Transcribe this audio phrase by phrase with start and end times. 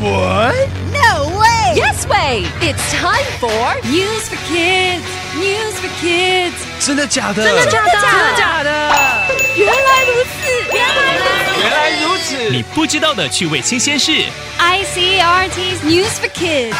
[0.00, 0.68] What?
[0.92, 1.74] No way!
[1.74, 2.44] Yes way!
[2.60, 5.04] It's time for News for kids,
[5.36, 6.54] news for kids。
[6.80, 7.44] 真的假的？
[7.44, 7.90] 真的假的？
[7.90, 8.70] 真的假的？
[9.56, 11.60] 原来如此，原来如此。
[11.62, 12.50] 原来如此。
[12.50, 14.12] 你不知道的趣味新鲜事。
[14.58, 16.76] ICRT's News for Kids。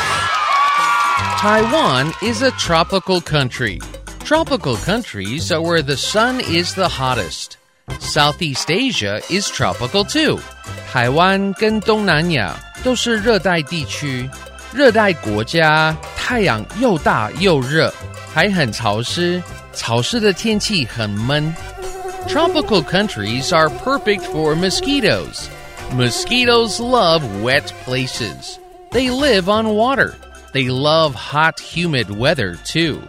[1.39, 3.80] Taiwan is a tropical country.
[4.25, 7.57] Tropical countries are where the sun is the hottest.
[8.00, 10.41] Southeast Asia is tropical too.
[10.92, 12.54] 台湾跟东南亚
[12.84, 14.29] 都是热带地区，
[14.74, 17.89] 热带国家太阳又大又热，
[18.34, 21.56] 还很潮湿，潮湿的天气很闷。
[22.28, 25.48] Tropical countries are perfect for mosquitoes.
[25.93, 28.60] Mosquitoes love wet places.
[28.92, 30.15] They live on water.
[30.51, 33.00] They love hot, humid weather too.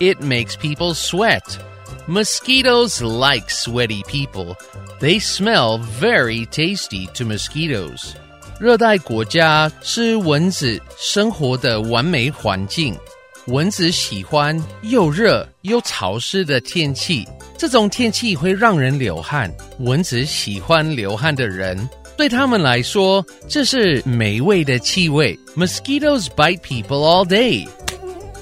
[0.00, 1.58] It makes people sweat.
[2.06, 4.56] Mosquitoes like sweaty people
[4.99, 8.13] They smell very tasty to mosquitoes.
[8.59, 12.95] 热带国家是蚊子生活的完美环境。
[13.47, 19.51] 蚊子喜欢又热又潮湿的天气，这种天气会让人流汗。
[19.79, 25.37] 蚊子喜欢流汗的人，对他们来说，这是美味的气味。
[25.55, 27.67] Mosquitoes bite people all day.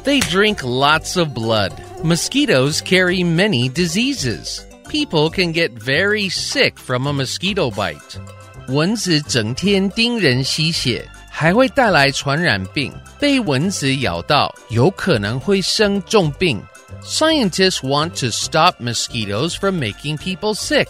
[0.04, 1.72] They drink lots of blood.
[2.04, 4.60] Mosquitoes carry many diseases.
[4.90, 8.20] People can get very sick from a mosquito bite.
[8.68, 12.94] 蚊子整天叮人吸血，还会带来传染病。
[13.20, 16.62] 被蚊子咬到，有可能会生重病。
[17.04, 20.88] Scientists want to stop mosquitoes from making people sick.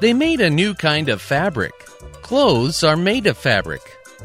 [0.00, 1.72] They made a new kind of fabric.
[2.22, 3.82] Clothes are made of fabric.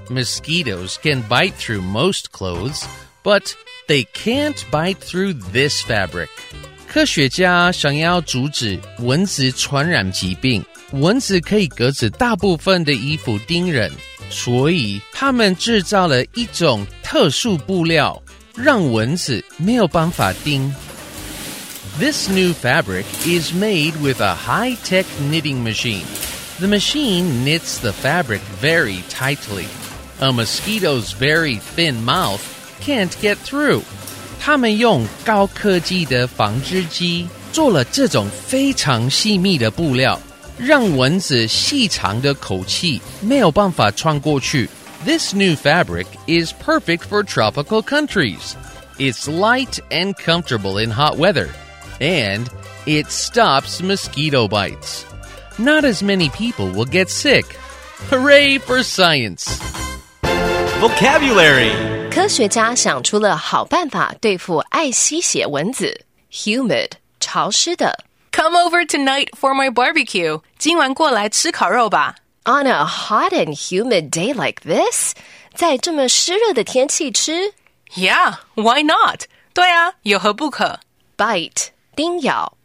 [0.10, 2.88] Mosquitoes can bite through most clothes,
[3.24, 3.54] but
[3.88, 6.30] they can't bite through this fabric.
[6.94, 13.92] 科学家想要阻止蚊子传染疾病，蚊子可以隔着大部分的衣服叮人，
[14.30, 18.22] 所以他们制造了一种特殊布料，
[18.56, 20.74] 让蚊子没有办法叮。
[22.00, 26.06] This new fabric is made with a high-tech knitting machine.
[26.60, 29.66] The machine knits the fabric very tightly.
[30.20, 32.42] A mosquito's very thin mouth
[32.82, 33.84] can't get through.
[34.45, 40.21] 他们用高科技的纺织机做了这种非常细密的布料，
[40.59, 44.69] 让蚊子细长的口器没有办法穿过去。
[45.07, 48.53] This new fabric is perfect for tropical countries.
[48.99, 51.49] It's light and comfortable in hot weather,
[51.99, 52.45] and
[52.85, 55.05] it stops mosquito bites.
[55.57, 57.47] Not as many people will get sick.
[58.11, 59.47] Hooray for science!
[60.81, 61.73] Vocabulary
[62.14, 66.06] 科学家想出了好办法对付爱吸血蚊子。
[66.32, 68.04] Humid，潮湿的。
[68.32, 70.42] Come over tonight for my barbecue。
[70.58, 72.16] 今晚过来吃烤肉吧。
[72.46, 75.14] On a hot and humid day like this，
[75.54, 77.54] 在这么湿热的天气吃
[77.96, 79.24] Yeah, why not？
[79.54, 80.80] 对啊，有何不可？
[81.18, 82.58] bite 叮咬。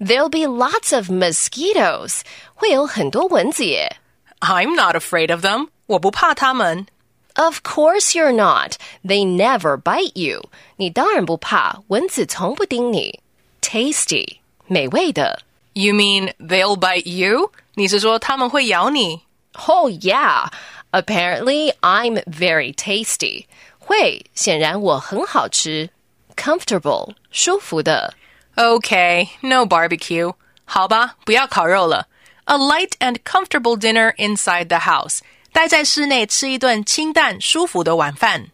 [0.00, 2.20] There'll be lots of mosquitoes，
[2.54, 3.96] 会有很多蚊子耶。
[4.40, 5.68] I'm not afraid of them。
[5.86, 6.86] 我不怕它们。
[7.34, 8.72] Of course you're not.
[9.04, 10.50] They never bite you.
[10.76, 13.20] 你当然不怕，蚊子从不叮你。
[13.60, 15.42] Tasty，美味的。
[15.74, 17.52] You mean they'll bite you？
[17.74, 19.22] 你是说他们会咬你？
[19.66, 20.50] Oh yeah.
[20.90, 23.46] Apparently I'm very tasty.
[23.78, 25.90] 会，显然我很好吃。
[26.34, 28.14] Comfortable，舒服的。
[28.56, 30.34] Okay, no barbecue.
[30.64, 32.08] 好吧，不要烤肉了。
[32.46, 35.20] A light and comfortable dinner inside the house.
[35.52, 38.48] 待在室内吃一顿清淡舒服的晚饭。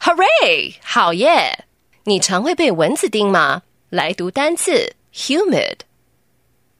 [0.00, 0.76] Hooray！
[0.82, 1.66] 好耶！
[2.04, 3.62] 你常会被蚊子叮吗？
[3.90, 5.80] 来读单词：humid，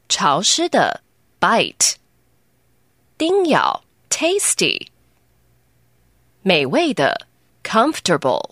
[0.07, 1.01] 潮湿的；
[1.39, 1.95] bite，
[3.17, 4.87] 叮咬；tasty，
[6.41, 7.13] 美味的；
[7.63, 8.51] comfortable，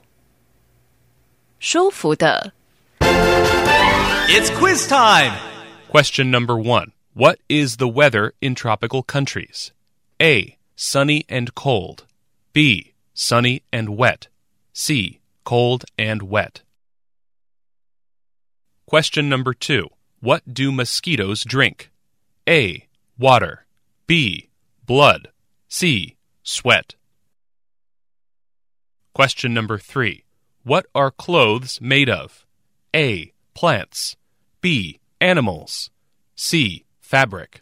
[1.59, 2.53] 舒服的。
[2.99, 5.33] It's quiz time.
[5.89, 9.71] Question number one What is the weather in tropical countries?
[10.19, 10.57] A.
[10.76, 12.06] Sunny and cold.
[12.52, 12.92] B.
[13.14, 14.28] Sunny and wet.
[14.72, 15.20] C.
[15.44, 16.62] Cold and wet.
[18.86, 19.88] Question number two
[20.20, 21.90] What do mosquitoes drink?
[22.48, 22.86] A.
[23.18, 23.64] Water.
[24.06, 24.50] B.
[24.84, 25.28] Blood.
[25.68, 26.16] C.
[26.42, 26.94] Sweat.
[29.14, 30.24] Question number three
[30.64, 32.44] What are clothes made of?
[32.94, 33.32] A.
[33.54, 34.16] Plants.
[34.60, 35.00] B.
[35.20, 35.90] Animals.
[36.34, 36.84] C.
[37.00, 37.61] Fabric.